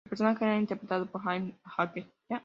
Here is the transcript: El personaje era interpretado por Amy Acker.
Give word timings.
El 0.05 0.09
personaje 0.09 0.43
era 0.43 0.57
interpretado 0.57 1.05
por 1.05 1.21
Amy 1.29 1.53
Acker. 1.77 2.07